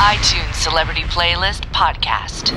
[0.00, 2.48] iTunes Celebrity Playlist Podcast.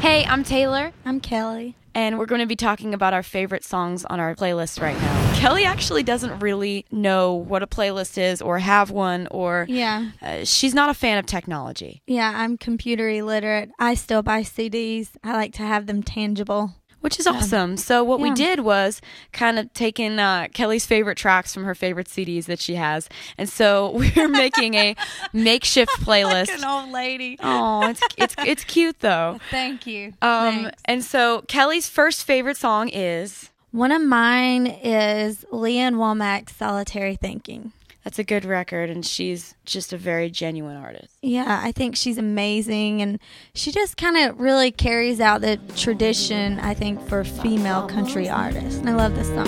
[0.00, 1.74] Hey, I'm Taylor, I'm Kelly.
[1.94, 5.34] and we're going to be talking about our favorite songs on our playlist right now.
[5.36, 10.10] Kelly actually doesn't really know what a playlist is or have one, or Yeah.
[10.20, 13.70] uh, she's not a fan of technology, Yeah, I'm computer illiterate.
[13.78, 15.08] I still buy CDs.
[15.24, 16.74] I like to have them tangible.
[17.00, 17.76] Which is awesome.
[17.76, 19.00] So, what we did was
[19.32, 23.08] kind of taking uh, Kelly's favorite tracks from her favorite CDs that she has.
[23.38, 24.96] And so we're making a
[25.32, 26.52] makeshift playlist.
[26.56, 27.38] An old lady.
[27.40, 29.38] Oh, it's, it's, it's cute though.
[29.50, 30.12] Thank you.
[30.20, 30.82] Um, Thanks.
[30.86, 37.14] and so Kelly's first favorite song is One of mine is Lee Ann Womack's Solitary
[37.14, 37.72] Thinking.
[38.08, 41.14] That's a good record, and she's just a very genuine artist.
[41.20, 43.18] Yeah, I think she's amazing and
[43.52, 48.78] she just kind of really carries out the tradition, I think, for female country artists.
[48.78, 49.46] And I love this song.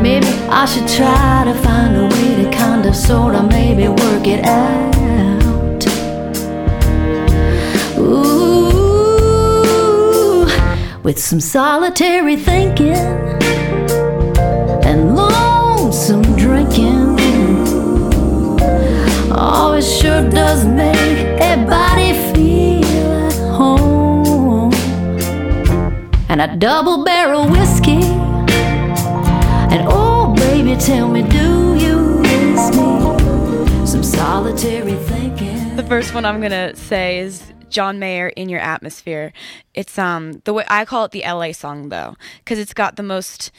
[0.00, 4.26] Maybe I should try to find a way to kind of sort of maybe work
[4.26, 4.96] it out.
[7.98, 8.56] Ooh,
[11.02, 13.25] with some solitary thinking and
[15.96, 17.16] lonesome drinking.
[19.32, 24.74] Oh, it sure does make a body feel at home.
[26.28, 28.04] And a double barrel whiskey.
[29.72, 33.86] And oh, baby, tell me, do you miss me?
[33.86, 35.76] Some solitary thinking.
[35.76, 39.32] The first one I'm gonna say is John Mayer in your atmosphere.
[39.72, 43.02] It's um the way I call it the LA song though, because it's got the
[43.02, 43.50] most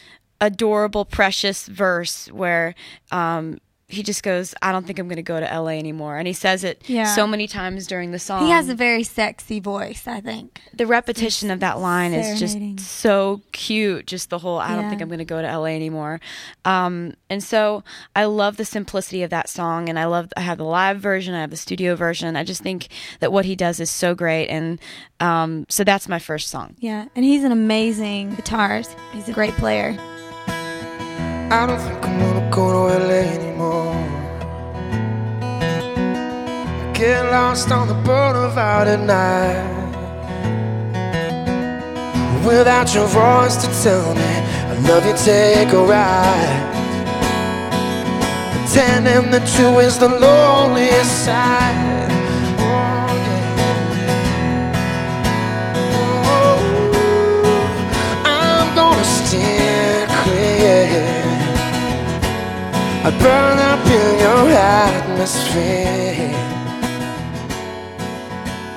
[0.41, 2.75] adorable, precious verse where
[3.11, 6.33] um he just goes, "I don't think I'm gonna go to LA anymore," and he
[6.33, 7.05] says it Yeah.
[7.15, 8.43] so many times during the song.
[8.45, 10.59] He has a very sexy voice, I think.
[10.73, 14.05] the repetition of that line is just so cute.
[14.05, 16.19] Just the whole, I don't think I'm going to go to LA anymore.
[16.65, 17.81] Um, and so
[18.13, 20.33] I love the simplicity of that song, and I love.
[20.35, 22.35] I have the live version, I have the studio version.
[22.35, 22.89] I just think
[23.21, 24.79] that what he does is so great, and
[25.21, 26.75] um, so that's my first song.
[26.79, 28.93] Yeah, and he's an amazing guitarist.
[29.13, 29.97] He's a great player.
[31.49, 33.95] I don't think I'm gonna go to LA anymore.
[36.83, 39.75] I get lost on the boulevard at night.
[42.45, 46.67] Without your voice to tell me, I love you, take a ride.
[48.51, 51.96] Pretending that you is the loneliest side.
[65.27, 66.31] Atmosphere.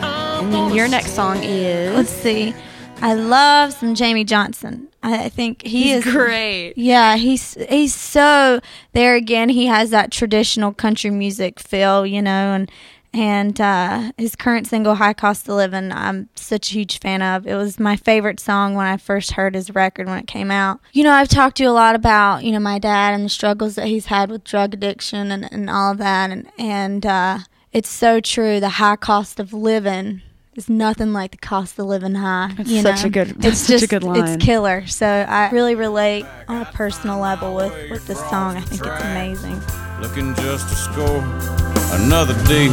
[0.03, 2.53] And then your next song is Let's see.
[3.01, 4.89] I love some Jamey Johnson.
[5.01, 6.75] I I think he He's is great.
[6.77, 8.59] Yeah, he's he's so
[8.95, 9.49] there again.
[9.51, 12.69] He has that traditional country music feel, you know, and
[13.13, 17.47] and uh, his current single "High Cost of Living" I'm such a huge fan of.
[17.47, 20.81] It was my favorite song when I first heard his record when it came out.
[20.93, 23.29] You know, I've talked to you a lot about you know my dad and the
[23.29, 27.39] struggles that he's had with drug addiction and, and all of that, and and uh,
[27.73, 28.61] it's so true.
[28.61, 30.23] The high cost of living
[30.57, 32.53] is nothing like the cost of living high.
[32.57, 33.07] That's you such know?
[33.07, 34.25] a good- It's that's such a good line.
[34.25, 34.87] it's killer.
[34.87, 38.57] So I really relate on a personal level with with this song.
[38.57, 39.61] I think it's amazing.
[40.01, 42.71] looking just to score another D.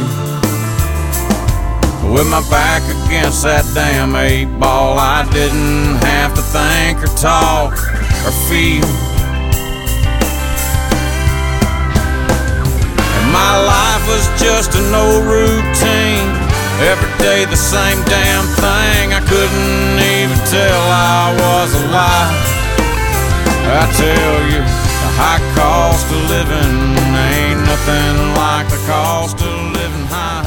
[2.12, 7.76] With my back against that damn eight ball, I didn't have to think or talk
[8.24, 8.88] or feel.
[13.12, 16.32] And my life was just an old routine.
[16.80, 19.12] Every day the same damn thing.
[19.12, 22.58] I couldn't even tell I was alive.
[23.68, 30.46] I tell you, the high cost of living ain't nothing like cost of living high.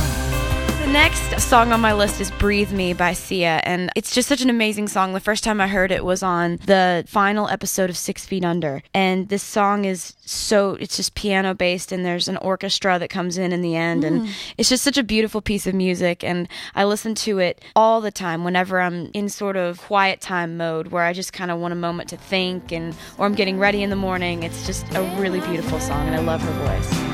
[0.84, 4.41] The next song on my list is Breathe Me by Sia, and it's just such
[4.41, 5.13] an amazing song.
[5.13, 8.81] The first time I heard it was on the final episode of Six Feet Under,
[8.96, 13.38] and this song is so, it's just piano based, and there's an orchestra that comes
[13.38, 14.34] in in the end, and mm.
[14.58, 18.11] it's just such a beautiful piece of music, and I listen to it all the
[18.11, 21.73] time whenever I'm in sort of quiet time mode where I just kind of want
[21.73, 24.41] a moment to think, and or I'm getting ready in the morning.
[24.41, 27.10] It's just a really beautiful song, and I love her voice.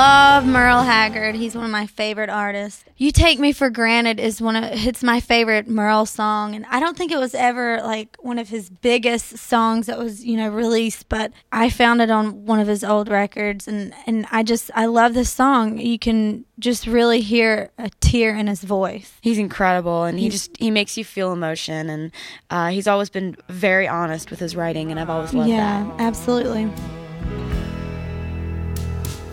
[0.00, 1.34] Love Merle Haggard.
[1.34, 2.84] He's one of my favorite artists.
[2.96, 6.80] You Take Me for Granted is one of it's my favorite Merle song and I
[6.80, 10.48] don't think it was ever like one of his biggest songs that was, you know,
[10.48, 14.70] released, but I found it on one of his old records and and I just
[14.74, 15.76] I love this song.
[15.76, 19.18] You can just really hear a tear in his voice.
[19.20, 22.12] He's incredible, and he just he makes you feel emotion, and
[22.50, 25.98] uh, he's always been very honest with his writing, and I've always loved yeah, that.
[25.98, 26.70] Yeah, absolutely.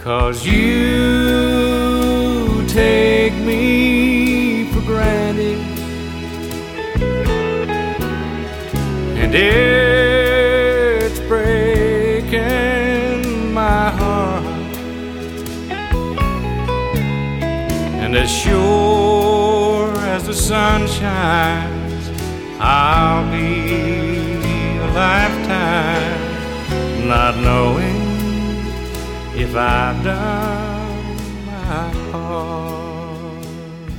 [0.07, 0.63] Cause you
[2.65, 5.57] take me for granted.
[9.18, 12.42] And it's breaking
[13.54, 14.45] my heart.
[18.01, 22.10] And as sure as the sun shines
[22.62, 24.38] I'll be
[24.77, 26.27] a lifetime
[27.10, 27.76] not knowing
[29.47, 33.38] if I've done my part.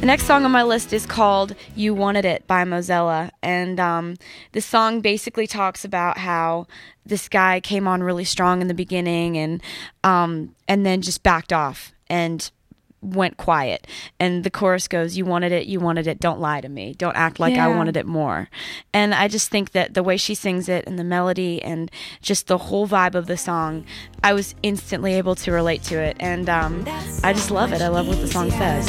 [0.01, 4.17] The next song on my list is called "You Wanted It" by Mozella, and um,
[4.53, 6.67] this song basically talks about how
[7.05, 9.63] this guy came on really strong in the beginning, and
[10.05, 12.51] um, and then just backed off and
[13.01, 13.87] went quiet.
[14.19, 16.21] And the chorus goes, "You wanted it, you wanted it.
[16.21, 16.95] Don't lie to me.
[16.95, 18.49] Don't act like I wanted it more."
[18.93, 21.91] And I just think that the way she sings it and the melody and
[22.23, 23.85] just the whole vibe of the song,
[24.23, 26.85] I was instantly able to relate to it, and um,
[27.23, 27.81] I just love it.
[27.83, 28.89] I love what the song says.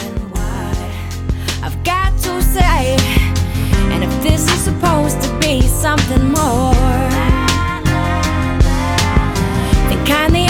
[1.61, 2.95] I've got to say,
[3.91, 6.73] and if this is supposed to be something more,
[9.89, 10.45] then kindly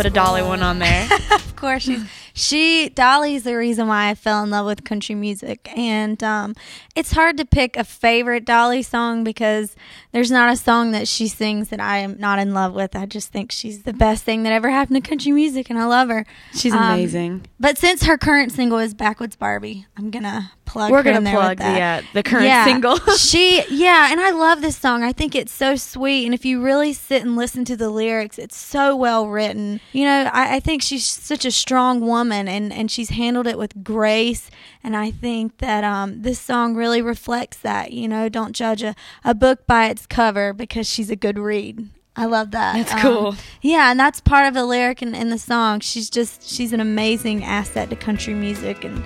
[0.00, 1.06] put a Dolly one on there.
[1.32, 2.02] of course she's
[2.32, 6.54] she Dolly's the reason why I fell in love with country music and um
[6.96, 9.76] it's hard to pick a favorite Dolly song because
[10.12, 12.96] there's not a song that she sings that I am not in love with.
[12.96, 15.84] I just think she's the best thing that ever happened to country music and I
[15.84, 16.24] love her.
[16.54, 17.42] She's Um, amazing.
[17.58, 21.64] But since her current single is Backwoods Barbie, I'm gonna plug We're gonna plug the
[21.80, 22.64] uh, the current Yeah.
[22.64, 22.96] single.
[23.16, 25.02] she yeah, and I love this song.
[25.02, 28.38] I think it's so sweet, and if you really sit and listen to the lyrics,
[28.38, 29.80] it's so well written.
[29.92, 33.58] You know, I, I think she's such a strong woman, and and she's handled it
[33.58, 34.48] with grace.
[34.84, 37.92] And I think that um, this song really reflects that.
[37.92, 38.94] You know, don't judge a,
[39.24, 41.88] a book by its cover because she's a good read.
[42.16, 42.74] I love that.
[42.74, 43.34] That's Um, cool.
[43.62, 45.80] Yeah, and that's part of the lyric in, in the song.
[45.80, 49.02] She's just she's an amazing asset to country music, and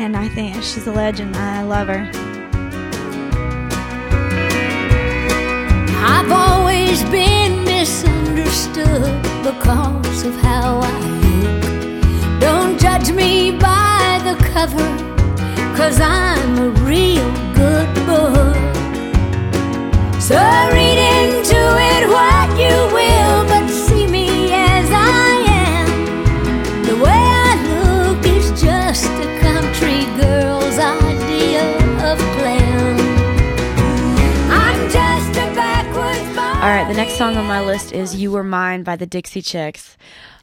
[0.00, 1.36] and I think she's a legend.
[1.36, 2.10] I love her.
[6.02, 11.00] I've always been misunderstood because of how I
[11.42, 12.40] look.
[12.40, 14.88] Don't judge me by the cover,
[15.76, 18.49] cause I'm a real good book.
[37.20, 39.98] Song on my list is "You Were Mine" by the Dixie Chicks.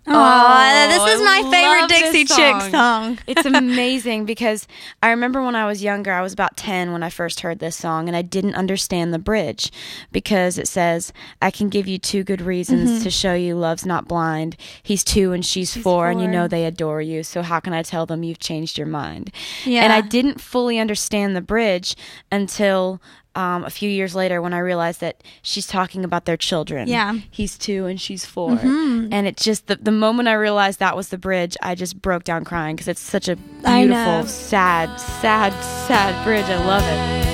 [0.05, 3.17] Oh, this is my favorite Dixie Chick song.
[3.27, 4.67] it's amazing because
[5.01, 7.75] I remember when I was younger, I was about 10 when I first heard this
[7.75, 9.71] song, and I didn't understand the bridge
[10.11, 13.03] because it says, I can give you two good reasons mm-hmm.
[13.03, 14.55] to show you love's not blind.
[14.83, 17.81] He's two and she's, four, and you know they adore you, so how can I
[17.81, 19.31] tell them you've changed your mind?
[19.65, 19.81] Yeah.
[19.81, 21.95] And I didn't fully understand the bridge
[22.31, 23.01] until.
[23.37, 26.87] Um, a few years later, when I realized that she's talking about their children.
[26.87, 27.11] Yeah.
[27.11, 27.27] Mm-hmm.
[27.29, 31.09] He's two and she's 4 And it just, the, the moment I realized that was
[31.09, 35.53] the bridge, I just broke down crying because it's such a beautiful, sad, sad,
[35.87, 36.45] sad bridge.
[36.45, 37.27] I love it.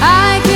[0.00, 0.55] I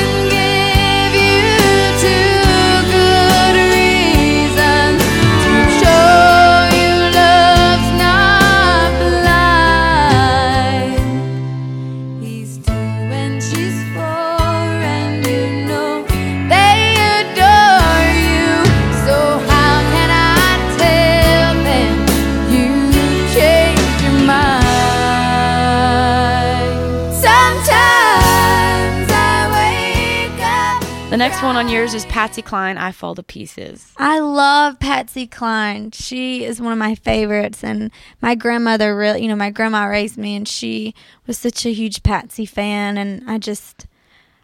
[31.61, 33.93] on yours is Patsy Cline, I Fall to Pieces.
[33.99, 35.91] I love Patsy Cline.
[35.91, 37.91] She is one of my favorites, and
[38.23, 40.95] my grandmother really, you know, my grandma raised me, and she
[41.27, 43.87] was such a huge Patsy fan, and I just,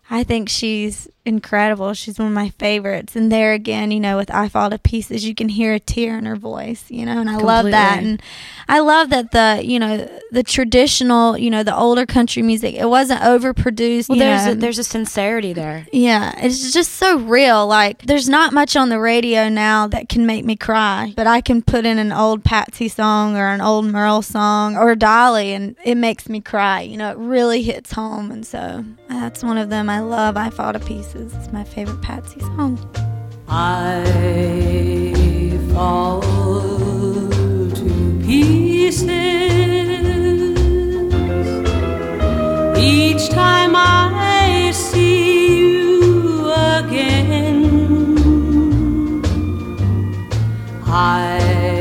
[0.09, 1.93] I think she's incredible.
[1.93, 3.17] She's one of my favorites.
[3.17, 6.17] And there again, you know, with I Fall to Pieces, you can hear a tear
[6.17, 7.99] in her voice, you know, and I love that.
[7.99, 8.23] And
[8.69, 12.89] I love that the, you know, the traditional, you know, the older country music, it
[12.89, 14.09] wasn't overproduced.
[14.09, 14.53] Well, there's know.
[14.53, 15.89] a, there's a sincerity there.
[15.93, 17.67] Yeah, it's just so real.
[17.67, 21.41] Like, there's not much on the radio now that can make me cry, but I
[21.41, 25.75] can put in an old Patsy song or an old Merle song or Dolly, and
[25.85, 26.83] it makes me cry.
[26.83, 28.31] You know, it really hits home.
[28.31, 30.37] And so that's one of them I love.
[30.37, 31.33] I Fall to Pieces.
[31.33, 32.79] It's my favorite Patsy song.
[33.49, 34.05] I
[35.73, 39.09] fall to pieces
[42.79, 47.65] each time I see you again.
[50.85, 51.76] I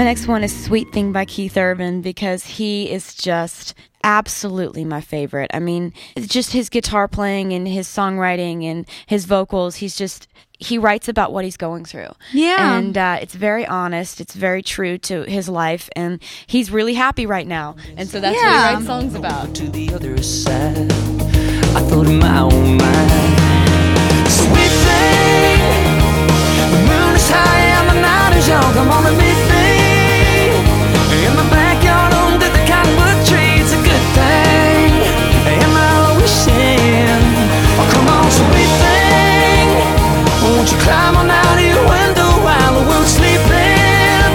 [0.00, 5.02] My next one is Sweet Thing by Keith Urban because he is just absolutely my
[5.02, 5.50] favorite.
[5.52, 9.76] I mean, it's just his guitar playing and his songwriting and his vocals.
[9.76, 10.26] He's just
[10.58, 12.08] he writes about what he's going through.
[12.32, 12.78] Yeah.
[12.78, 14.22] And uh, it's very honest.
[14.22, 17.76] It's very true to his life, and he's really happy right now.
[17.98, 19.54] And so that's what he writes songs about.
[19.56, 20.90] to the other side.
[21.76, 24.30] I thought in my own mind.
[24.30, 25.58] Sweet thing,
[26.72, 28.72] the moon is high and the night is young.
[28.72, 29.79] Come on and meet me
[40.90, 44.32] climb on out your window while sleeping?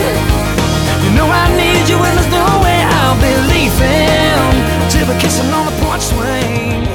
[1.04, 4.54] You know I need you and there's no way I'll be leaving
[4.92, 6.88] Till we're kissing on the porch swing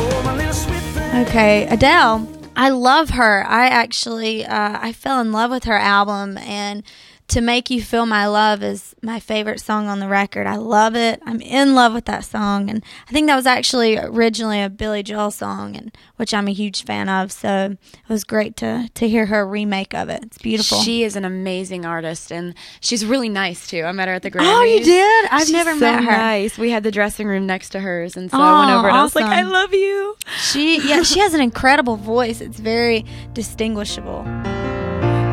[0.00, 2.28] Oh, Okay, Adele.
[2.54, 3.44] I love her.
[3.46, 6.82] I actually uh, I fell in love with her album, and
[7.28, 10.46] "To Make You Feel My Love" is my favorite song on the record.
[10.46, 11.20] I love it.
[11.26, 15.02] I'm in love with that song, and I think that was actually originally a Billy
[15.02, 17.30] Joel song, and which I'm a huge fan of.
[17.30, 20.22] So it was great to to hear her remake of it.
[20.24, 20.80] It's beautiful.
[20.80, 23.82] She is an amazing artist, and she's really nice too.
[23.84, 24.50] I met her at the Grammys.
[24.50, 25.28] Oh, you did?
[25.30, 26.10] I've She's never so met her.
[26.10, 26.56] Nice.
[26.58, 28.96] We had the dressing room next to hers, and so I went Oh, over and
[28.96, 32.40] I was like, "I love you." She yeah, she has an incredible voice.
[32.40, 33.04] It's very
[33.34, 34.24] distinguishable.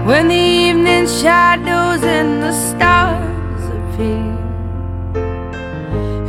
[0.06, 4.38] When the evening shadows and the stars appear,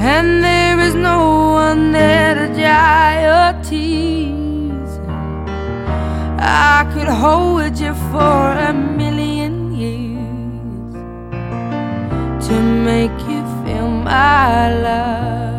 [0.01, 4.99] and there is no one there to dry your tears,
[6.41, 10.95] I could hold you for a million years
[12.49, 12.55] to
[12.89, 15.56] make you feel my love.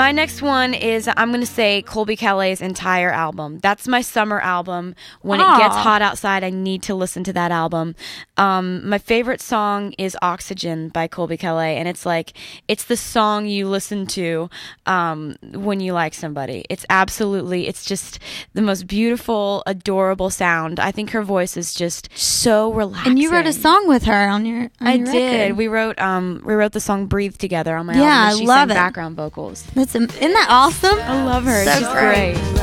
[0.00, 3.58] My next one is I'm going to say Colbie Caillat' entire album.
[3.58, 4.94] That's my summer album.
[5.20, 7.94] When it gets hot outside, I need to listen to that album.
[8.38, 12.32] Um, my favorite song is Oxygen by Colbie Caillat, and it's like
[12.66, 14.48] it's the song you listen to
[14.86, 16.64] um, when you like somebody.
[16.70, 18.18] It's absolutely, it's just
[18.54, 20.80] the most beautiful, adorable sound.
[20.80, 23.10] I think her voice is just so relaxing.
[23.10, 24.70] And you wrote a song with her on your.
[24.80, 25.40] On I your did.
[25.42, 25.56] record.
[25.58, 28.40] We wrote um we wrote the song "Breathe" together on my Yeah, album.
[28.40, 28.80] and I love sang it.
[28.80, 29.62] background vocals.
[29.74, 30.98] That's am- isn't that awesome?
[31.00, 31.64] I love her.
[31.64, 32.34] So She's great.
[32.34, 32.60] great.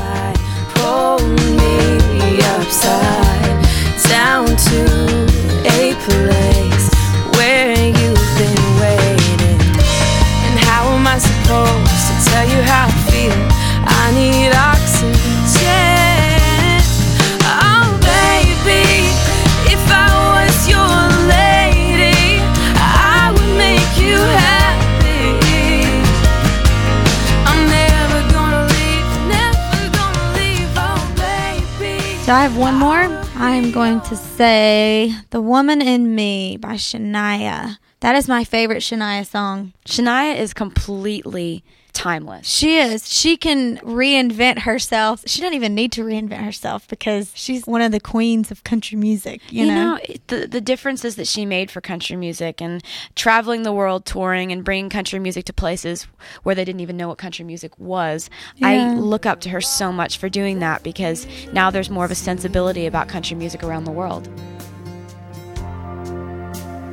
[32.38, 33.02] I have one more.
[33.34, 37.78] I'm going to say "The Woman in Me" by Shania.
[37.98, 39.72] That is my favorite Shania song.
[39.84, 41.64] Shania is completely
[41.98, 42.46] timeless.
[42.48, 43.12] She is.
[43.12, 45.24] She can reinvent herself.
[45.26, 48.96] She doesn't even need to reinvent herself because she's one of the queens of country
[48.96, 49.40] music.
[49.50, 49.94] You, You, know.
[49.96, 52.82] know, the the differences that she made for country music and
[53.16, 56.06] traveling the world touring and bringing country music to places
[56.44, 58.30] where they didn't even know what country music was.
[58.62, 62.12] I look up to her so much for doing that because now there's more of
[62.12, 64.28] a sensibility about country music around the world.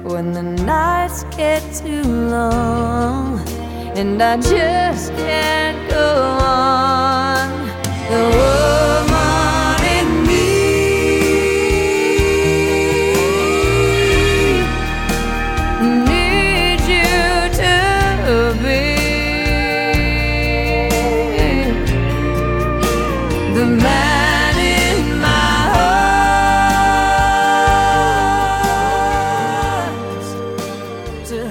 [0.03, 3.39] When the nights get too long
[3.98, 7.50] and I just can't go on.
[8.10, 10.48] The woman in me
[16.06, 17.16] needs you
[17.62, 18.84] to be
[23.56, 24.06] the man.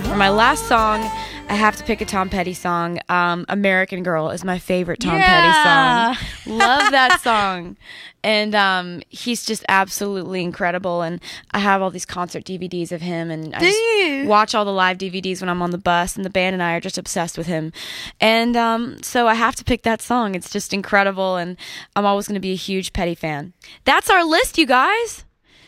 [0.08, 1.10] For my last song,
[1.54, 2.98] I have to pick a Tom Petty song.
[3.08, 6.14] Um, American Girl is my favorite Tom Yeah.
[6.16, 6.18] Petty
[6.50, 6.58] song.
[6.58, 7.76] Love that song.
[8.24, 11.02] And um, he's just absolutely incredible.
[11.02, 11.20] And
[11.52, 13.30] I have all these concert DVDs of him.
[13.30, 16.16] And I just watch all the live DVDs when I'm on the bus.
[16.16, 17.72] And the band and I are just obsessed with him.
[18.20, 20.34] And um, so I have to pick that song.
[20.34, 21.36] It's just incredible.
[21.36, 21.56] And
[21.94, 23.52] I'm always going to be a huge Petty fan.
[23.84, 25.23] That's our list, you guys.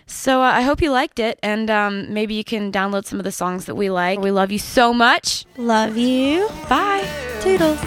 [0.06, 3.24] So uh, I hope you liked it, and um, maybe you can download some of
[3.24, 4.20] the songs that we like.
[4.20, 5.44] We love you so much.
[5.56, 6.48] Love you.
[6.68, 7.04] Bye.
[7.40, 7.80] Toodles.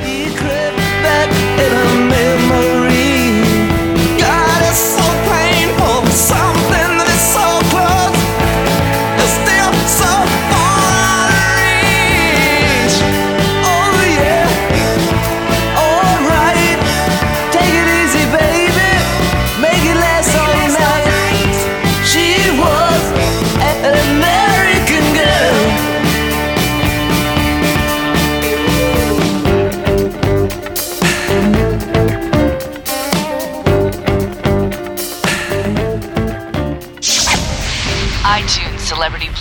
[0.00, 0.30] He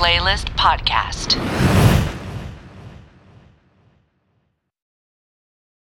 [0.09, 0.88] Playlist Podcast.